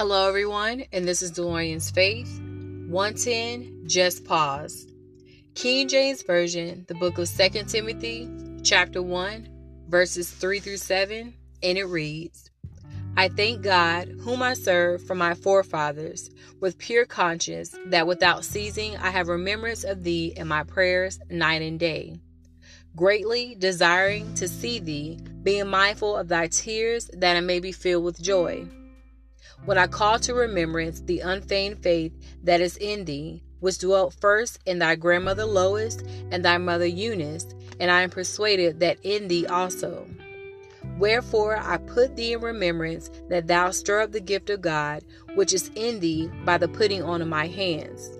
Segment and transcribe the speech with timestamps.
[0.00, 2.40] Hello, everyone, and this is DeLorean's Faith.
[2.40, 4.86] 110, Just Pause.
[5.54, 8.26] King James Version, the book of 2 Timothy,
[8.62, 12.48] chapter 1, verses 3 through 7, and it reads
[13.18, 18.96] I thank God, whom I serve from my forefathers, with pure conscience, that without ceasing
[18.96, 22.18] I have remembrance of thee in my prayers night and day,
[22.96, 28.04] greatly desiring to see thee, being mindful of thy tears, that I may be filled
[28.04, 28.66] with joy.
[29.64, 32.12] When I call to remembrance the unfeigned faith
[32.44, 35.98] that is in thee, which dwelt first in thy grandmother Lois
[36.30, 37.46] and thy mother Eunice,
[37.78, 40.06] and I am persuaded that in thee also.
[40.98, 45.52] Wherefore I put thee in remembrance that thou stir up the gift of God which
[45.52, 48.10] is in thee by the putting on of my hands.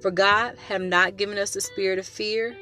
[0.00, 2.56] For God hath not given us the spirit of fear,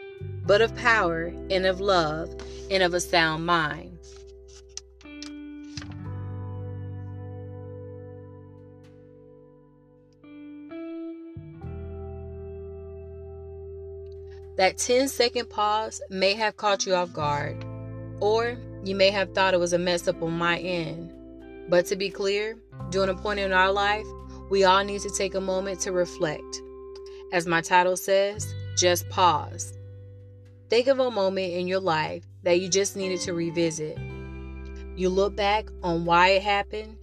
[0.45, 2.35] but of power and of love
[2.71, 3.99] and of a sound mind.
[14.59, 17.65] That 10 second pause may have caught you off guard,
[18.21, 21.13] or you may have thought it was a mess up on my end.
[21.71, 22.59] But to be clear,
[22.91, 24.07] during a point in our life,
[24.51, 26.61] we all need to take a moment to reflect.
[27.33, 29.79] As my title says, just pause.
[30.71, 33.97] Think of a moment in your life that you just needed to revisit.
[34.97, 36.97] You look back on why it happened,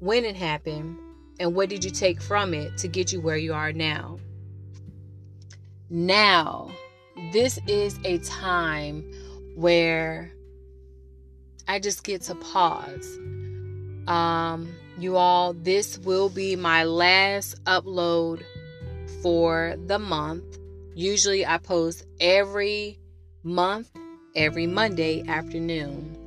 [0.00, 0.96] when it happened,
[1.38, 4.18] and what did you take from it to get you where you are now.
[5.90, 6.70] Now,
[7.32, 9.04] this is a time
[9.54, 10.32] where
[11.68, 13.18] I just get to pause.
[14.06, 18.42] Um, you all, this will be my last upload
[19.22, 20.58] for the month.
[20.94, 22.98] Usually, I post every
[23.42, 23.90] month,
[24.34, 26.18] every Monday afternoon.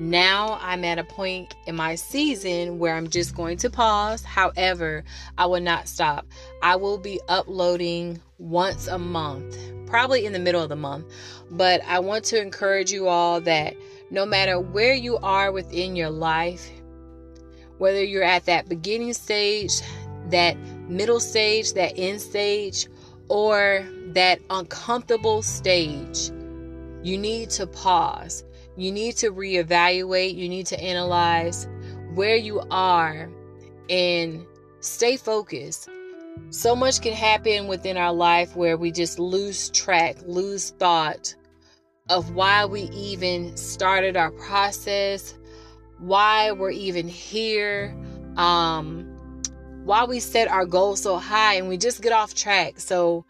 [0.00, 4.22] Now I'm at a point in my season where I'm just going to pause.
[4.22, 5.02] However,
[5.36, 6.24] I will not stop.
[6.62, 11.06] I will be uploading once a month, probably in the middle of the month.
[11.50, 13.76] But I want to encourage you all that
[14.10, 16.70] no matter where you are within your life,
[17.78, 19.80] whether you're at that beginning stage,
[20.30, 20.56] that
[20.88, 22.88] middle stage, that end stage,
[23.28, 26.30] or that uncomfortable stage,
[27.02, 28.44] you need to pause
[28.78, 31.66] you need to reevaluate, you need to analyze
[32.14, 33.28] where you are
[33.90, 34.46] and
[34.78, 35.90] stay focused.
[36.50, 41.34] So much can happen within our life where we just lose track, lose thought
[42.08, 45.36] of why we even started our process,
[45.98, 47.94] why we're even here,
[48.36, 49.04] um,
[49.84, 52.80] why we set our goals so high and we just get off track.
[52.80, 53.24] So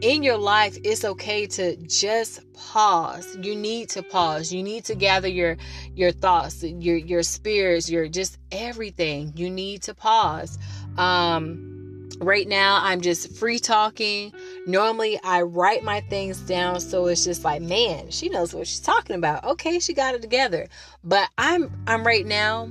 [0.00, 3.38] in your life, it's okay to just pause.
[3.40, 4.52] You need to pause.
[4.52, 5.56] You need to gather your
[5.94, 9.32] your thoughts, your your spirits, your just everything.
[9.34, 10.58] You need to pause.
[10.98, 11.73] Um
[12.20, 14.32] right now I'm just free talking.
[14.66, 18.80] Normally I write my things down so it's just like, man, she knows what she's
[18.80, 19.44] talking about.
[19.44, 20.68] Okay, she got it together.
[21.02, 22.70] But I'm I'm right now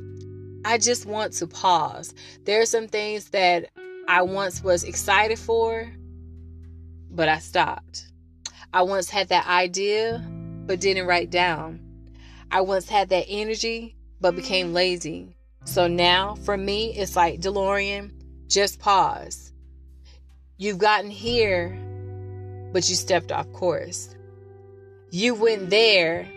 [0.66, 2.14] I just want to pause.
[2.46, 3.70] There are some things that
[4.08, 5.92] I once was excited for
[7.14, 8.08] but I stopped.
[8.74, 10.26] I once had that idea,
[10.66, 11.80] but didn't write down.
[12.52, 15.38] I once had that energy, but became lazy.
[15.66, 18.12] So now, for me, it's like DeLorean,
[18.48, 19.52] just pause.
[20.58, 21.78] You've gotten here,
[22.72, 24.16] but you stepped off course.
[25.12, 26.28] You went there,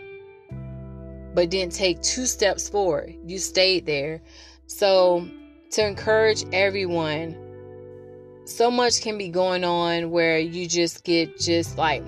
[1.33, 3.15] but didn't take two steps forward.
[3.25, 4.21] You stayed there.
[4.65, 5.27] So,
[5.71, 7.35] to encourage everyone,
[8.45, 12.03] so much can be going on where you just get just like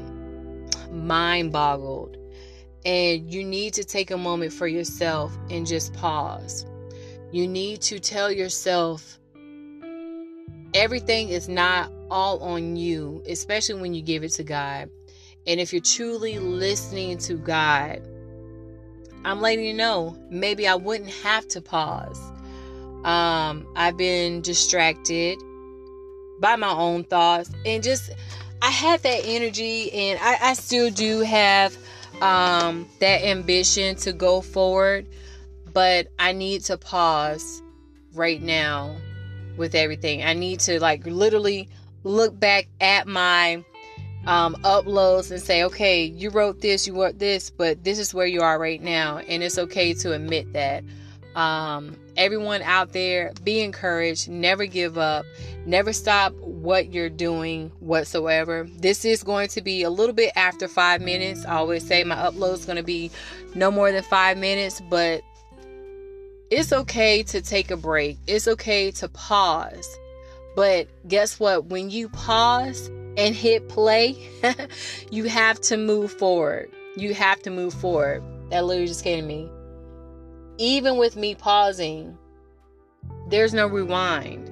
[0.91, 2.17] mind boggled.
[2.85, 6.65] And you need to take a moment for yourself and just pause.
[7.31, 9.18] You need to tell yourself
[10.79, 14.89] everything is not all on you, especially when you give it to God.
[15.45, 18.01] And if you're truly listening to God,
[19.25, 22.17] I'm letting you know maybe I wouldn't have to pause.
[23.03, 25.37] Um, I've been distracted
[26.39, 28.11] by my own thoughts and just
[28.61, 31.77] I had that energy and I, I still do have
[32.21, 35.07] um, that ambition to go forward,
[35.73, 37.61] but I need to pause
[38.13, 38.95] right now
[39.59, 40.23] with everything.
[40.23, 41.69] I need to like literally
[42.03, 43.63] look back at my
[44.25, 48.25] um, uploads and say, okay, you wrote this, you wrote this, but this is where
[48.25, 49.19] you are right now.
[49.19, 50.83] And it's okay to admit that.
[51.35, 54.29] Um, everyone out there, be encouraged.
[54.29, 55.25] Never give up.
[55.65, 58.67] Never stop what you're doing whatsoever.
[58.77, 61.45] This is going to be a little bit after five minutes.
[61.45, 63.11] I always say my upload is going to be
[63.55, 65.21] no more than five minutes, but
[66.51, 68.17] it's okay to take a break.
[68.27, 69.87] It's okay to pause.
[70.55, 71.65] But guess what?
[71.65, 72.87] When you pause
[73.17, 74.17] and hit play,
[75.11, 76.71] you have to move forward.
[76.95, 78.23] You have to move forward.
[78.49, 79.49] That literally just came to me.
[80.57, 82.17] Even with me pausing,
[83.29, 84.49] there's no rewind.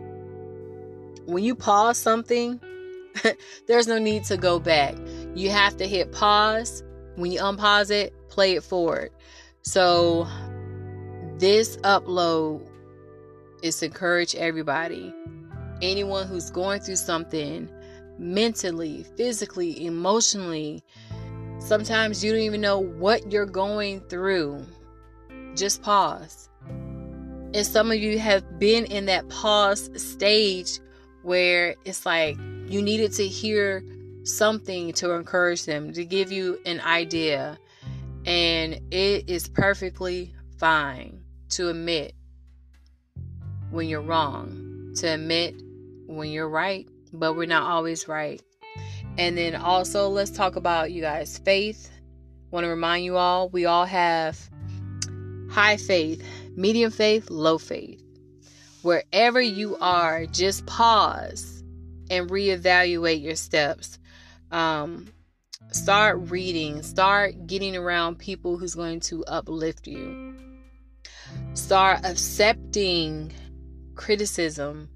[1.26, 2.62] When you pause something,
[3.68, 4.96] there's no need to go back.
[5.36, 6.84] You have to hit pause.
[7.16, 9.10] When you unpause it, play it forward.
[9.64, 10.28] So,
[11.40, 12.68] this upload
[13.62, 15.14] is to encourage everybody.
[15.84, 17.70] Anyone who's going through something
[18.18, 20.84] mentally, physically, emotionally,
[21.60, 24.66] sometimes you don't even know what you're going through.
[25.56, 26.50] Just pause.
[26.68, 30.80] And some of you have been in that pause stage
[31.22, 32.36] where it's like
[32.66, 33.84] you needed to hear
[34.24, 37.60] something to encourage them, to give you an idea.
[38.26, 42.14] And it is perfectly fine to admit
[43.72, 45.56] when you're wrong, to admit
[46.06, 48.42] when you're right, but we're not always right.
[49.18, 51.92] And then also, let's talk about you guys' faith.
[52.52, 54.40] Want to remind you all, we all have
[55.50, 56.24] high faith,
[56.56, 58.02] medium faith, low faith.
[58.84, 61.64] Wherever you are, just pause
[62.10, 64.00] and reevaluate your steps.
[64.52, 65.08] Um,
[65.72, 70.36] start reading, start getting around people who's going to uplift you.
[71.58, 73.34] Start accepting
[73.96, 74.88] criticism.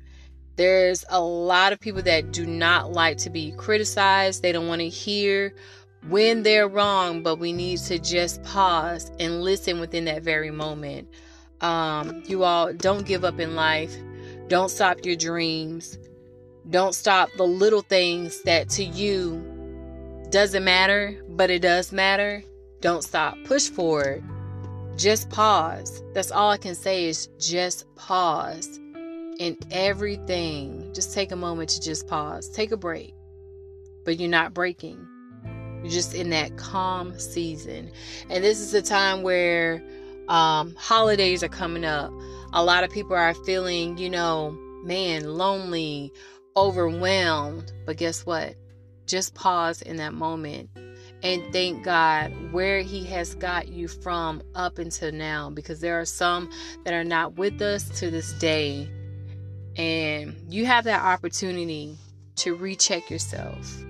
[0.58, 4.44] There's a lot of people that do not like to be criticized.
[4.44, 5.56] They don't want to hear
[6.08, 11.10] when they're wrong, but we need to just pause and listen within that very moment.
[11.62, 13.98] Um, you all don't give up in life.
[14.48, 15.98] Don't stop your dreams.
[16.70, 19.44] Don't stop the little things that to you
[20.30, 22.44] doesn't matter, but it does matter.
[22.82, 23.36] Don't stop.
[23.46, 24.24] Push forward.
[24.98, 26.04] Just pause.
[26.14, 28.80] That's all I can say is just pause
[29.40, 30.92] in everything.
[30.94, 32.50] Just take a moment to just pause.
[32.50, 33.16] Take a break.
[34.06, 35.08] But you're not breaking.
[35.82, 37.92] You're just in that calm season.
[38.30, 39.84] And this is a time where
[40.28, 42.12] um, holidays are coming up.
[42.54, 44.52] A lot of people are feeling, you know,
[44.84, 46.12] man, lonely,
[46.56, 47.72] overwhelmed.
[47.86, 48.56] But guess what?
[49.08, 50.70] Just pause in that moment
[51.24, 56.06] and thank God where He has got you from up until now because there are
[56.06, 56.50] some
[56.84, 58.90] that are not with us to this day.
[59.78, 61.96] And you have that opportunity
[62.38, 63.84] to recheck yourself.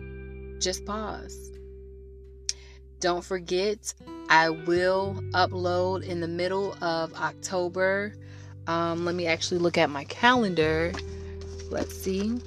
[0.60, 1.52] Just pause.
[3.00, 3.94] Don't forget,
[4.30, 8.14] I will upload in the middle of October.
[8.68, 10.94] Um, let me actually look at my calendar.
[11.72, 12.40] Let's see.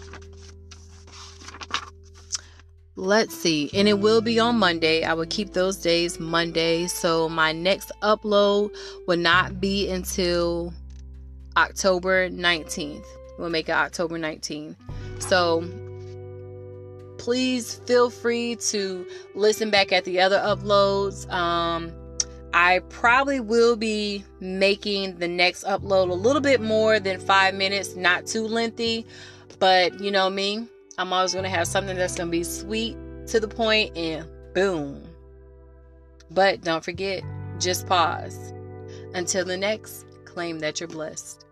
[2.97, 3.71] Let's see.
[3.75, 5.03] And it will be on Monday.
[5.03, 6.87] I will keep those days Monday.
[6.87, 8.71] So my next upload
[9.07, 10.73] will not be until
[11.57, 13.05] October 19th.
[13.39, 14.77] We'll make it October 19th.
[15.19, 15.69] So
[17.19, 21.29] please feel free to listen back at the other uploads.
[21.33, 21.93] Um,
[22.53, 27.97] I probably will be making the next upload a little bit more than five minutes,
[27.97, 29.05] not too lengthy.
[29.59, 32.97] But you know me, I'm always going to have something that's going to be sweet
[33.27, 35.03] to the point and boom.
[36.31, 37.23] But don't forget,
[37.59, 38.53] just pause.
[39.15, 41.44] Until the next, claim that you're blessed.